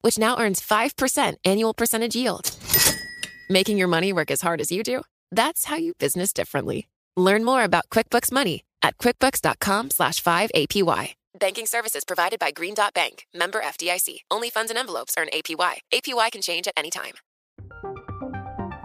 which 0.00 0.18
now 0.18 0.38
earns 0.38 0.60
5% 0.60 1.34
annual 1.44 1.74
percentage 1.74 2.16
yield. 2.16 2.50
Making 3.50 3.78
your 3.78 3.88
money 3.88 4.12
work 4.12 4.30
as 4.30 4.40
hard 4.40 4.60
as 4.60 4.70
you 4.70 4.82
do? 4.82 5.02
That's 5.30 5.64
how 5.66 5.76
you 5.76 5.94
business 5.94 6.32
differently. 6.32 6.88
Learn 7.16 7.44
more 7.44 7.64
about 7.64 7.88
QuickBooks 7.90 8.30
Money 8.30 8.64
at 8.82 8.98
quickbooks.com 8.98 9.90
slash 9.90 10.22
5APY. 10.22 11.14
Banking 11.38 11.66
services 11.66 12.04
provided 12.04 12.38
by 12.40 12.50
Green 12.50 12.74
Dot 12.74 12.94
Bank, 12.94 13.26
member 13.34 13.60
FDIC. 13.60 14.20
Only 14.30 14.50
funds 14.50 14.70
and 14.70 14.78
envelopes 14.78 15.14
earn 15.18 15.28
APY. 15.32 15.78
APY 15.92 16.32
can 16.32 16.42
change 16.42 16.66
at 16.66 16.74
any 16.76 16.90
time. 16.90 17.14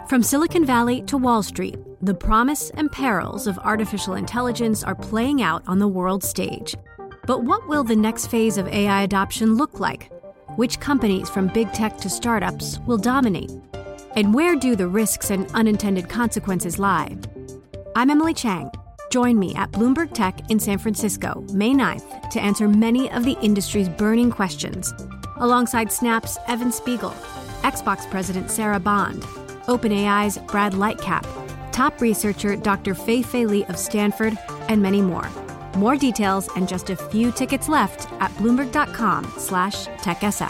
From 0.08 0.22
Silicon 0.22 0.66
Valley 0.66 1.02
to 1.04 1.18
Wall 1.18 1.42
Street, 1.42 1.76
the 2.02 2.14
promise 2.14 2.70
and 2.72 2.92
perils 2.92 3.48
of 3.48 3.58
artificial 3.60 4.16
intelligence 4.16 4.84
are 4.84 4.96
playing 4.96 5.42
out 5.42 5.64
on 5.66 5.80
the 5.80 5.88
world 5.88 6.24
stage. 6.24 6.76
But 7.26 7.44
what 7.44 7.68
will 7.68 7.84
the 7.84 7.96
next 7.96 8.28
phase 8.28 8.58
of 8.58 8.68
AI 8.68 9.04
adoption 9.04 9.56
look 9.56 9.80
like? 9.80 10.12
Which 10.56 10.80
companies, 10.80 11.32
from 11.32 11.48
big 11.48 11.74
tech 11.74 11.98
to 11.98 12.10
startups, 12.12 12.78
will 12.86 13.00
dominate? 13.00 13.52
And 14.16 14.36
where 14.36 14.56
do 14.56 14.76
the 14.76 14.88
risks 14.88 15.32
and 15.32 15.50
unintended 15.56 16.10
consequences 16.10 16.78
lie? 16.78 17.18
I'm 17.96 18.12
Emily 18.12 18.36
Chang. 18.36 18.70
Join 19.10 19.40
me 19.40 19.56
at 19.56 19.72
Bloomberg 19.72 20.14
Tech 20.14 20.52
in 20.52 20.60
San 20.60 20.78
Francisco, 20.78 21.44
May 21.54 21.72
9th, 21.72 22.30
to 22.30 22.40
answer 22.40 22.68
many 22.68 23.10
of 23.10 23.26
the 23.26 23.36
industry's 23.42 23.90
burning 23.90 24.30
questions, 24.30 24.94
alongside 25.38 25.92
Snap's 25.92 26.38
Evan 26.48 26.72
Spiegel, 26.72 27.16
Xbox 27.64 28.08
President 28.12 28.52
Sarah 28.52 28.80
Bond, 28.80 29.24
OpenAI's 29.66 30.38
Brad 30.38 30.74
Lightcap, 30.74 31.26
top 31.72 32.00
researcher 32.00 32.56
Dr. 32.56 32.94
Fei 32.94 33.24
Fei 33.24 33.48
Li 33.48 33.66
of 33.66 33.78
Stanford, 33.80 34.38
and 34.70 34.84
many 34.84 35.02
more. 35.02 35.28
More 35.78 35.98
details 35.98 36.48
and 36.56 36.68
just 36.68 36.90
a 36.90 36.96
few 36.96 37.32
tickets 37.32 37.68
left 37.68 38.08
at 38.20 38.32
bloomberg.com/techsf. 38.40 40.50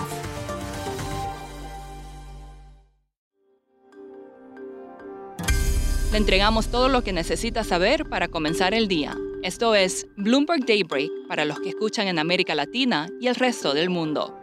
Le 6.11 6.17
entregamos 6.19 6.67
todo 6.67 6.89
lo 6.89 7.01
que 7.01 7.11
necesita 7.11 7.63
saber 7.63 8.07
para 8.07 8.27
comenzar 8.27 8.75
el 8.75 8.87
día. 8.87 9.17
Esto 9.41 9.73
es 9.73 10.05
Bloomberg 10.15 10.63
Daybreak 10.63 11.09
para 11.27 11.43
los 11.43 11.59
que 11.59 11.69
escuchan 11.69 12.07
en 12.07 12.19
América 12.19 12.53
Latina 12.53 13.07
y 13.19 13.29
el 13.29 13.35
resto 13.35 13.73
del 13.73 13.89
mundo. 13.89 14.42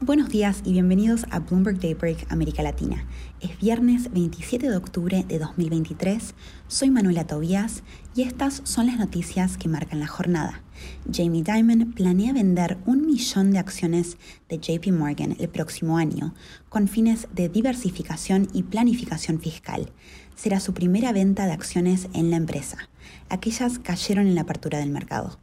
Buenos 0.00 0.28
días 0.28 0.60
y 0.64 0.72
bienvenidos 0.72 1.24
a 1.30 1.38
Bloomberg 1.38 1.78
Daybreak 1.78 2.30
América 2.30 2.62
Latina. 2.62 3.06
Es 3.40 3.56
viernes 3.58 4.12
27 4.12 4.68
de 4.68 4.76
octubre 4.76 5.24
de 5.26 5.38
2023. 5.38 6.34
Soy 6.66 6.90
Manuela 6.90 7.26
Tobías 7.26 7.84
y 8.14 8.22
estas 8.22 8.60
son 8.64 8.86
las 8.86 8.98
noticias 8.98 9.56
que 9.56 9.68
marcan 9.68 10.00
la 10.00 10.08
jornada. 10.08 10.62
Jamie 11.10 11.44
Dimon 11.44 11.92
planea 11.92 12.32
vender 12.32 12.76
un 12.86 13.06
millón 13.06 13.52
de 13.52 13.60
acciones 13.60 14.18
de 14.48 14.58
JP 14.58 14.92
Morgan 14.92 15.36
el 15.38 15.48
próximo 15.48 15.96
año 15.96 16.34
con 16.68 16.88
fines 16.88 17.28
de 17.32 17.48
diversificación 17.48 18.48
y 18.52 18.64
planificación 18.64 19.40
fiscal. 19.40 19.92
Será 20.34 20.58
su 20.58 20.74
primera 20.74 21.12
venta 21.12 21.46
de 21.46 21.52
acciones 21.52 22.08
en 22.14 22.30
la 22.30 22.36
empresa. 22.36 22.90
Aquellas 23.30 23.78
cayeron 23.78 24.26
en 24.26 24.34
la 24.34 24.42
apertura 24.42 24.80
del 24.80 24.90
mercado. 24.90 25.38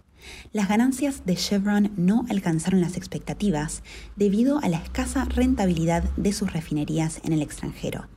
Las 0.53 0.67
ganancias 0.67 1.25
de 1.25 1.35
Chevron 1.35 1.91
no 1.97 2.25
alcanzaron 2.29 2.81
las 2.81 2.97
expectativas 2.97 3.83
debido 4.15 4.59
a 4.59 4.69
la 4.69 4.77
escasa 4.77 5.25
rentabilidad 5.25 6.03
de 6.17 6.33
sus 6.33 6.53
refinerías 6.53 7.21
en 7.23 7.33
el 7.33 7.41
extranjero. 7.41 8.07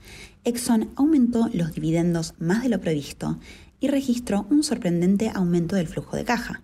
Exxon 0.45 0.91
aumentó 0.97 1.49
los 1.53 1.73
dividendos 1.73 2.35
más 2.39 2.63
de 2.63 2.69
lo 2.69 2.81
previsto 2.81 3.39
y 3.81 3.89
registró 3.89 4.47
un 4.51 4.63
sorprendente 4.63 5.31
aumento 5.35 5.77
del 5.77 5.89
flujo 5.89 6.17
de 6.17 6.25
caja. 6.25 6.63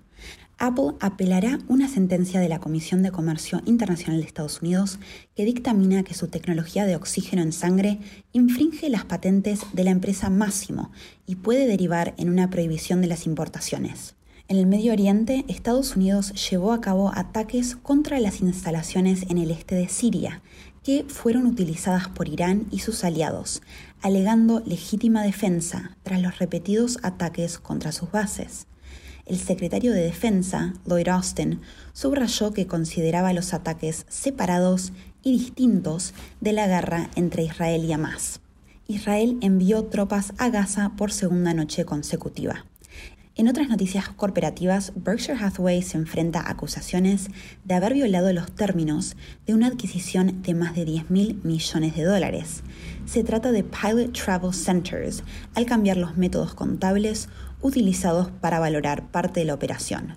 Apple 0.58 0.92
apelará 1.00 1.58
una 1.68 1.88
sentencia 1.88 2.38
de 2.38 2.50
la 2.50 2.58
Comisión 2.58 3.02
de 3.02 3.10
Comercio 3.10 3.62
Internacional 3.64 4.20
de 4.20 4.26
Estados 4.26 4.60
Unidos 4.60 4.98
que 5.34 5.46
dictamina 5.46 6.02
que 6.02 6.12
su 6.12 6.28
tecnología 6.28 6.84
de 6.84 6.96
oxígeno 6.96 7.40
en 7.40 7.52
sangre 7.52 7.98
infringe 8.32 8.90
las 8.90 9.06
patentes 9.06 9.60
de 9.72 9.84
la 9.84 9.90
empresa 9.90 10.28
Máximo 10.28 10.92
y 11.24 11.36
puede 11.36 11.66
derivar 11.66 12.14
en 12.18 12.28
una 12.28 12.50
prohibición 12.50 13.00
de 13.00 13.06
las 13.06 13.24
importaciones. 13.24 14.16
En 14.50 14.56
el 14.56 14.66
Medio 14.66 14.92
Oriente, 14.92 15.44
Estados 15.46 15.94
Unidos 15.94 16.32
llevó 16.50 16.72
a 16.72 16.80
cabo 16.80 17.12
ataques 17.14 17.76
contra 17.76 18.18
las 18.18 18.40
instalaciones 18.40 19.24
en 19.30 19.38
el 19.38 19.52
este 19.52 19.76
de 19.76 19.88
Siria, 19.88 20.42
que 20.82 21.04
fueron 21.06 21.46
utilizadas 21.46 22.08
por 22.08 22.28
Irán 22.28 22.66
y 22.72 22.80
sus 22.80 23.04
aliados, 23.04 23.62
alegando 24.02 24.60
legítima 24.66 25.22
defensa 25.22 25.96
tras 26.02 26.20
los 26.20 26.40
repetidos 26.40 26.98
ataques 27.04 27.60
contra 27.60 27.92
sus 27.92 28.10
bases. 28.10 28.66
El 29.24 29.38
secretario 29.38 29.92
de 29.92 30.02
Defensa, 30.02 30.74
Lloyd 30.84 31.06
Austin, 31.06 31.60
subrayó 31.92 32.52
que 32.52 32.66
consideraba 32.66 33.32
los 33.32 33.54
ataques 33.54 34.04
separados 34.08 34.92
y 35.22 35.30
distintos 35.30 36.12
de 36.40 36.54
la 36.54 36.66
guerra 36.66 37.08
entre 37.14 37.44
Israel 37.44 37.84
y 37.84 37.92
Hamas. 37.92 38.40
Israel 38.88 39.38
envió 39.42 39.84
tropas 39.84 40.32
a 40.38 40.48
Gaza 40.48 40.90
por 40.96 41.12
segunda 41.12 41.54
noche 41.54 41.84
consecutiva. 41.84 42.64
En 43.40 43.48
otras 43.48 43.70
noticias 43.70 44.06
corporativas, 44.10 44.92
Berkshire 44.96 45.38
Hathaway 45.42 45.80
se 45.80 45.96
enfrenta 45.96 46.40
a 46.40 46.50
acusaciones 46.50 47.30
de 47.64 47.72
haber 47.72 47.94
violado 47.94 48.30
los 48.34 48.52
términos 48.52 49.16
de 49.46 49.54
una 49.54 49.68
adquisición 49.68 50.42
de 50.42 50.52
más 50.52 50.74
de 50.74 50.84
10 50.84 51.08
mil 51.08 51.40
millones 51.42 51.96
de 51.96 52.04
dólares. 52.04 52.62
Se 53.06 53.24
trata 53.24 53.50
de 53.50 53.64
Pilot 53.64 54.12
Travel 54.12 54.52
Centers, 54.52 55.22
al 55.54 55.64
cambiar 55.64 55.96
los 55.96 56.18
métodos 56.18 56.52
contables 56.52 57.30
utilizados 57.62 58.30
para 58.30 58.60
valorar 58.60 59.10
parte 59.10 59.40
de 59.40 59.46
la 59.46 59.54
operación. 59.54 60.16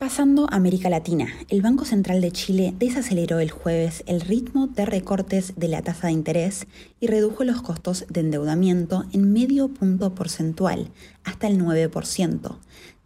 Pasando 0.00 0.46
a 0.50 0.56
América 0.56 0.88
Latina, 0.88 1.26
el 1.50 1.60
Banco 1.60 1.84
Central 1.84 2.22
de 2.22 2.32
Chile 2.32 2.72
desaceleró 2.78 3.38
el 3.38 3.50
jueves 3.50 4.02
el 4.06 4.22
ritmo 4.22 4.66
de 4.66 4.86
recortes 4.86 5.52
de 5.56 5.68
la 5.68 5.82
tasa 5.82 6.06
de 6.06 6.14
interés 6.14 6.66
y 7.00 7.06
redujo 7.06 7.44
los 7.44 7.60
costos 7.60 8.06
de 8.08 8.20
endeudamiento 8.20 9.04
en 9.12 9.30
medio 9.30 9.68
punto 9.68 10.14
porcentual, 10.14 10.88
hasta 11.22 11.48
el 11.48 11.62
9%. 11.62 12.56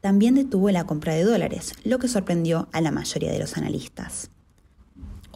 También 0.00 0.36
detuvo 0.36 0.70
la 0.70 0.86
compra 0.86 1.14
de 1.14 1.24
dólares, 1.24 1.72
lo 1.82 1.98
que 1.98 2.06
sorprendió 2.06 2.68
a 2.70 2.80
la 2.80 2.92
mayoría 2.92 3.32
de 3.32 3.40
los 3.40 3.56
analistas. 3.56 4.30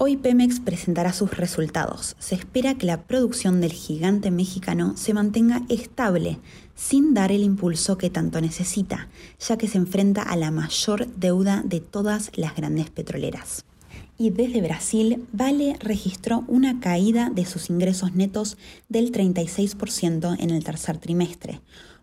Hoy 0.01 0.17
Pemex 0.17 0.61
presentará 0.61 1.13
sus 1.13 1.37
resultados. 1.37 2.15
Se 2.21 2.37
espera 2.37 2.77
que 2.77 2.87
la 2.87 3.03
producción 3.03 3.61
del 3.61 3.73
gigante 3.73 4.31
mexicano 4.31 4.97
se 4.97 5.13
mantenga 5.13 5.63
estable, 5.69 6.39
sin 6.77 7.15
dar 7.15 7.33
el 7.33 7.43
impulso 7.43 7.99
que 7.99 8.09
tanto 8.09 8.41
necesita, 8.41 9.09
ya 9.41 9.59
que 9.59 9.67
se 9.67 9.77
enfrenta 9.77 10.23
a 10.23 10.37
la 10.37 10.53
mayor 10.53 11.09
deuda 11.17 11.65
de 11.65 11.81
todas 11.81 12.31
las 12.37 12.55
grandes 12.55 12.91
petroleras. 12.91 13.65
Y 14.17 14.31
desde 14.31 14.63
Brasil, 14.63 15.27
Vale 15.33 15.75
registró 15.81 16.45
una 16.47 16.79
caída 16.79 17.31
de 17.35 17.45
sus 17.45 17.69
ingresos 17.69 18.15
netos 18.15 18.57
del 18.89 19.11
36% 19.11 20.37
en 20.39 20.51
el 20.51 20.63
tercer 20.63 20.99
trimestre, 20.99 21.61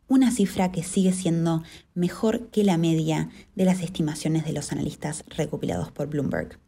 una 0.10 0.32
cifra 0.32 0.74
que 0.74 0.84
sigue 0.84 1.14
siendo 1.14 1.64
mejor 1.94 2.48
que 2.48 2.66
la 2.66 2.78
media 2.78 3.30
de 3.56 3.64
las 3.64 3.82
estimaciones 3.82 4.44
de 4.44 4.52
los 4.52 4.74
analistas 4.74 5.24
recopilados 5.30 5.94
por 5.94 6.08
Bloomberg. 6.08 6.60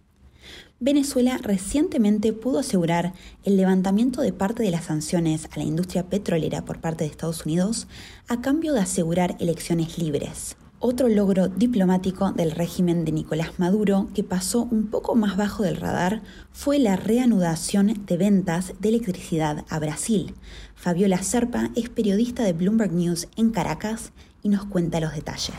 Venezuela 0.80 1.40
recientemente 1.42 2.34
pudo 2.34 2.60
asegurar 2.60 3.14
el 3.44 3.58
levantamiento 3.58 4.22
de 4.22 4.32
parte 4.32 4.62
de 4.62 4.70
las 4.70 4.86
sanciones 4.86 5.48
a 5.52 5.58
la 5.58 5.64
industria 5.64 6.04
petrolera 6.04 6.66
por 6.66 6.80
parte 6.80 7.04
de 7.04 7.10
Estados 7.10 7.48
Unidos 7.48 7.88
a 8.28 8.42
cambio 8.42 8.74
de 8.74 8.82
asegurar 8.82 9.36
elecciones 9.40 9.98
libres. 9.98 10.56
Otro 10.80 11.08
logro 11.08 11.48
diplomático 11.48 12.32
del 12.34 12.52
régimen 12.52 13.06
de 13.06 13.12
Nicolás 13.12 13.58
Maduro, 13.58 14.10
que 14.14 14.24
pasó 14.24 14.68
un 14.70 14.92
poco 14.92 15.16
más 15.16 15.36
bajo 15.36 15.64
del 15.64 15.78
radar, 15.78 16.22
fue 16.52 16.78
la 16.78 16.96
reanudación 16.96 18.06
de 18.06 18.18
ventas 18.18 18.74
de 18.80 18.90
electricidad 18.90 19.66
a 19.70 19.80
Brasil. 19.80 20.36
Fabiola 20.76 21.24
Serpa 21.24 21.72
es 21.76 21.90
periodista 21.90 22.44
de 22.44 22.54
Bloomberg 22.54 22.94
News 22.94 23.28
en 23.36 23.50
Caracas 23.50 24.12
y 24.44 24.50
nos 24.50 24.66
cuenta 24.66 25.00
los 25.00 25.16
detalles. 25.16 25.56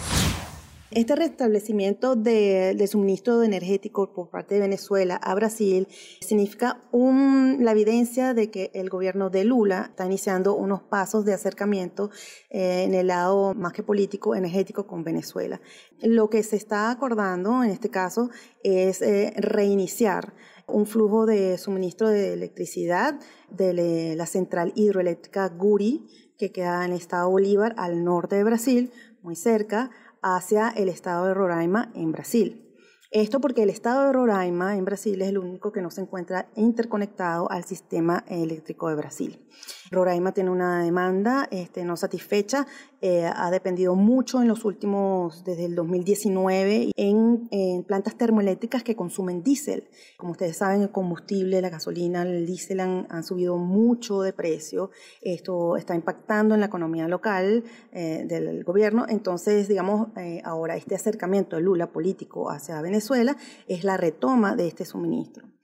Este 0.90 1.14
restablecimiento 1.14 2.16
de, 2.16 2.88
suministro 2.90 3.42
energético 3.42 4.10
por 4.14 4.30
parte 4.30 4.54
de 4.54 4.62
Venezuela 4.62 5.16
a 5.16 5.34
Brasil 5.34 5.86
significa 6.22 6.80
la 6.92 7.72
evidencia 7.72 8.32
de 8.32 8.50
que 8.50 8.70
el 8.72 8.88
gobierno 8.88 9.28
de 9.28 9.44
Lula 9.44 9.88
está 9.90 10.06
iniciando 10.06 10.56
unos 10.56 10.80
pasos 10.82 11.26
de 11.26 11.34
acercamiento 11.34 12.10
eh, 12.48 12.84
en 12.84 12.94
el 12.94 13.08
lado 13.08 13.52
más 13.54 13.74
que 13.74 13.82
político, 13.82 14.34
energético 14.34 14.86
con 14.86 15.04
Venezuela. 15.04 15.60
Lo 16.00 16.30
que 16.30 16.42
se 16.42 16.56
está 16.56 16.90
acordando 16.90 17.62
en 17.62 17.68
este 17.68 17.90
caso 17.90 18.30
es 18.64 19.02
eh, 19.02 19.34
reiniciar 19.36 20.32
un 20.66 20.86
flujo 20.86 21.26
de 21.26 21.58
suministro 21.58 22.08
de 22.08 22.32
electricidad 22.32 23.20
de 23.50 24.14
la 24.16 24.26
central 24.26 24.72
hidroeléctrica 24.74 25.48
Guri, 25.48 26.06
que 26.38 26.50
queda 26.50 26.84
en 26.86 26.92
el 26.92 26.98
estado 26.98 27.28
Bolívar, 27.28 27.74
al 27.76 28.04
norte 28.04 28.36
de 28.36 28.44
Brasil, 28.44 28.92
muy 29.22 29.34
cerca, 29.34 29.90
hacia 30.22 30.70
el 30.70 30.88
estado 30.88 31.26
de 31.26 31.34
Roraima 31.34 31.90
en 31.94 32.12
Brasil. 32.12 32.64
Esto 33.10 33.40
porque 33.40 33.62
el 33.62 33.70
estado 33.70 34.04
de 34.04 34.12
Roraima 34.12 34.76
en 34.76 34.84
Brasil 34.84 35.22
es 35.22 35.28
el 35.28 35.38
único 35.38 35.72
que 35.72 35.80
no 35.80 35.90
se 35.90 36.02
encuentra 36.02 36.50
interconectado 36.56 37.50
al 37.50 37.64
sistema 37.64 38.22
eléctrico 38.28 38.90
de 38.90 38.96
Brasil. 38.96 39.48
Roraima 39.90 40.32
tiene 40.32 40.50
una 40.50 40.82
demanda 40.82 41.48
este, 41.50 41.86
no 41.86 41.96
satisfecha, 41.96 42.66
eh, 43.00 43.30
ha 43.32 43.50
dependido 43.50 43.94
mucho 43.94 44.42
en 44.42 44.48
los 44.48 44.64
últimos, 44.64 45.44
desde 45.44 45.66
el 45.66 45.74
2019, 45.76 46.90
en, 46.96 47.84
plantas 47.86 48.16
termoeléctricas 48.16 48.82
que 48.82 48.96
consumen 48.96 49.42
diésel. 49.42 49.88
Como 50.16 50.32
ustedes 50.32 50.56
saben, 50.56 50.82
el 50.82 50.90
combustible, 50.90 51.60
la 51.62 51.68
gasolina, 51.68 52.22
el 52.22 52.44
diésel 52.44 52.80
han, 52.80 53.22
subido 53.22 53.56
mucho 53.56 54.22
de 54.22 54.32
precio. 54.32 54.90
Esto 55.20 55.76
está 55.76 55.94
impactando 55.94 56.54
en 56.54 56.60
la 56.60 56.66
economía 56.66 57.06
local 57.08 57.64
eh, 57.92 58.24
del 58.26 58.64
gobierno. 58.64 59.06
Entonces, 59.08 59.68
digamos, 59.68 60.08
eh, 60.16 60.40
ahora 60.44 60.76
este 60.76 60.94
acercamiento 60.94 61.56
de 61.56 61.62
Lula 61.62 61.92
político 61.92 62.50
hacia 62.50 62.80
Venezuela 62.82 63.36
es 63.66 63.84
la 63.84 63.96
retoma 63.96 64.56
de 64.56 64.68
este 64.68 64.84
suministro. 64.84 65.57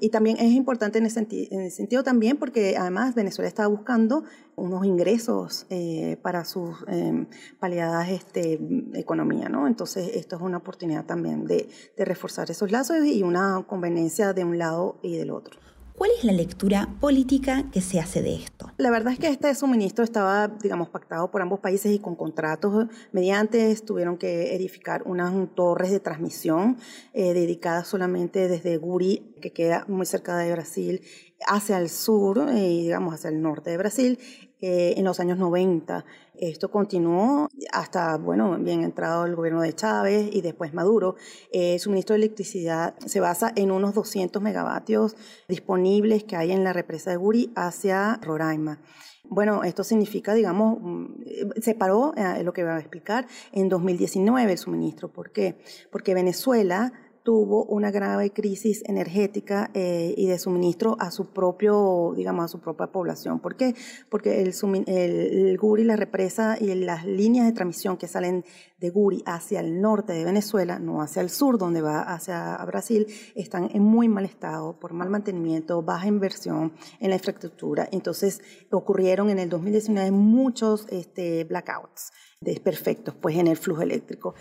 Y 0.00 0.08
también 0.08 0.38
es 0.38 0.52
importante 0.52 0.98
en 0.98 1.04
el, 1.04 1.70
sentido 1.70 2.02
también 2.02 2.38
porque 2.38 2.76
además 2.76 3.14
Venezuela 3.14 3.48
está 3.48 3.66
buscando 3.66 4.24
unos 4.56 4.84
ingresos 4.86 5.66
eh, 5.68 6.16
para 6.22 6.44
sus 6.44 6.76
eh, 6.88 7.26
paliadas 7.58 8.08
este, 8.08 8.58
economía, 8.94 9.48
¿no? 9.48 9.66
Entonces 9.66 10.12
esto 10.14 10.36
es 10.36 10.42
una 10.42 10.58
oportunidad 10.58 11.04
también 11.04 11.44
de 11.44 11.68
reforzar 11.98 12.50
esos 12.50 12.70
lazos 12.72 13.04
y 13.04 13.22
una 13.22 13.64
conveniencia 13.66 14.32
de 14.32 14.44
un 14.44 14.58
lado 14.58 14.98
y 15.02 15.16
del 15.16 15.30
otro. 15.30 15.60
¿Cuál 16.00 16.12
es 16.16 16.24
la 16.24 16.32
lectura 16.32 16.88
política 16.98 17.64
que 17.70 17.82
se 17.82 18.00
hace 18.00 18.22
de 18.22 18.34
esto? 18.34 18.72
La 18.78 18.90
verdad 18.90 19.12
es 19.12 19.18
que 19.18 19.28
este 19.28 19.54
suministro 19.54 20.02
estaba, 20.02 20.48
digamos, 20.48 20.88
pactado 20.88 21.30
por 21.30 21.42
ambos 21.42 21.60
países 21.60 21.92
y 21.92 21.98
con 21.98 22.16
contratos 22.16 22.86
mediante 23.12 23.76
tuvieron 23.84 24.16
que 24.16 24.54
edificar 24.54 25.02
unas 25.04 25.34
torres 25.54 25.90
de 25.90 26.00
transmisión 26.00 26.78
eh, 27.12 27.34
dedicadas 27.34 27.86
solamente 27.86 28.48
desde 28.48 28.78
Guri, 28.78 29.29
que 29.40 29.52
queda 29.52 29.84
muy 29.88 30.06
cerca 30.06 30.36
de 30.36 30.52
Brasil, 30.52 31.02
hacia 31.46 31.78
el 31.78 31.88
sur 31.88 32.48
y 32.54 32.58
eh, 32.58 32.82
digamos 32.82 33.14
hacia 33.14 33.30
el 33.30 33.40
norte 33.40 33.70
de 33.70 33.76
Brasil 33.76 34.18
eh, 34.60 34.94
en 34.96 35.04
los 35.04 35.20
años 35.20 35.38
90. 35.38 36.04
Esto 36.34 36.70
continuó 36.70 37.48
hasta, 37.72 38.16
bueno, 38.16 38.58
bien 38.58 38.82
entrado 38.82 39.26
el 39.26 39.34
gobierno 39.34 39.62
de 39.62 39.74
Chávez 39.74 40.28
y 40.32 40.42
después 40.42 40.74
Maduro. 40.74 41.16
Eh, 41.52 41.74
el 41.74 41.80
suministro 41.80 42.14
de 42.14 42.18
electricidad 42.18 42.94
se 42.98 43.20
basa 43.20 43.52
en 43.56 43.70
unos 43.70 43.94
200 43.94 44.40
megavatios 44.42 45.16
disponibles 45.48 46.24
que 46.24 46.36
hay 46.36 46.52
en 46.52 46.64
la 46.64 46.72
represa 46.72 47.10
de 47.10 47.16
Guri 47.16 47.52
hacia 47.56 48.18
Roraima. 48.22 48.80
Bueno, 49.24 49.62
esto 49.64 49.84
significa, 49.84 50.34
digamos, 50.34 50.78
mm, 50.80 51.60
se 51.60 51.74
paró, 51.74 52.14
es 52.16 52.44
lo 52.44 52.52
que 52.52 52.64
voy 52.64 52.72
a 52.72 52.78
explicar, 52.78 53.26
en 53.52 53.68
2019 53.68 54.52
el 54.52 54.58
suministro. 54.58 55.12
¿Por 55.12 55.30
qué? 55.30 55.58
Porque 55.92 56.14
Venezuela 56.14 56.92
tuvo 57.22 57.64
una 57.64 57.90
grave 57.90 58.30
crisis 58.30 58.82
energética 58.86 59.70
eh, 59.74 60.14
y 60.16 60.26
de 60.26 60.38
suministro 60.38 60.96
a 60.98 61.10
su 61.10 61.32
propio, 61.32 62.14
digamos, 62.16 62.44
a 62.44 62.48
su 62.48 62.60
propia 62.60 62.86
población. 62.86 63.40
¿Por 63.40 63.56
qué? 63.56 63.74
Porque 64.08 64.42
el, 64.42 64.54
el, 64.86 65.58
Guri, 65.58 65.84
la 65.84 65.96
represa 65.96 66.56
y 66.60 66.74
las 66.74 67.04
líneas 67.04 67.46
de 67.46 67.52
transmisión 67.52 67.96
que 67.96 68.08
salen 68.08 68.44
de 68.78 68.90
Guri 68.90 69.22
hacia 69.26 69.60
el 69.60 69.80
norte 69.80 70.12
de 70.12 70.24
Venezuela, 70.24 70.78
no 70.78 71.02
hacia 71.02 71.20
el 71.22 71.30
sur, 71.30 71.58
donde 71.58 71.82
va 71.82 72.00
hacia 72.02 72.56
Brasil, 72.66 73.06
están 73.34 73.70
en 73.74 73.82
muy 73.82 74.08
mal 74.08 74.24
estado 74.24 74.78
por 74.78 74.92
mal 74.92 75.10
mantenimiento, 75.10 75.82
baja 75.82 76.06
inversión 76.06 76.72
en 77.00 77.10
la 77.10 77.16
infraestructura. 77.16 77.88
Entonces 77.92 78.40
ocurrieron 78.70 79.28
en 79.30 79.38
el 79.38 79.48
2019 79.48 80.10
muchos 80.10 80.86
este, 80.90 81.44
blackouts 81.44 82.12
desperfectos 82.40 83.14
pues, 83.14 83.36
en 83.36 83.48
el 83.48 83.56
flujo 83.56 83.82
eléctrico. 83.82 84.34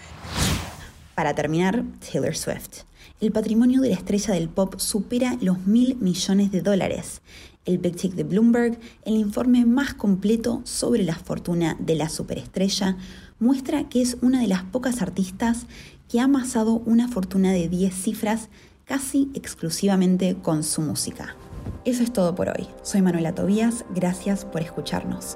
Para 1.20 1.36
terminar, 1.36 1.84
Taylor 2.00 2.34
Swift. 2.34 2.84
El 3.20 3.34
patrimonio 3.34 3.82
de 3.82 3.90
la 3.90 3.96
estrella 3.96 4.34
del 4.34 4.48
pop 4.48 4.76
supera 4.80 5.38
los 5.42 5.68
mil 5.68 5.98
millones 5.98 6.50
de 6.50 6.62
dólares. 6.62 7.22
El 7.66 7.78
Big 7.78 7.98
Tick 7.98 8.14
de 8.14 8.24
Bloomberg, 8.24 8.80
el 9.04 9.16
informe 9.16 9.66
más 9.66 9.94
completo 9.94 10.62
sobre 10.64 11.04
la 11.04 11.16
fortuna 11.16 11.76
de 11.78 11.96
la 11.96 12.08
superestrella, 12.08 12.96
muestra 13.38 13.90
que 13.90 14.02
es 14.02 14.16
una 14.22 14.40
de 14.40 14.48
las 14.48 14.64
pocas 14.64 15.02
artistas 15.02 15.66
que 16.08 16.22
ha 16.22 16.24
amasado 16.24 16.76
una 16.86 17.10
fortuna 17.10 17.52
de 17.52 17.68
10 17.68 17.94
cifras 17.94 18.48
casi 18.86 19.30
exclusivamente 19.34 20.38
con 20.42 20.64
su 20.64 20.80
música. 20.80 21.36
Eso 21.84 22.02
es 22.02 22.14
todo 22.14 22.34
por 22.34 22.48
hoy. 22.48 22.66
Soy 22.82 23.02
Manuela 23.02 23.36
Tobías, 23.36 23.84
gracias 23.94 24.46
por 24.46 24.62
escucharnos. 24.62 25.36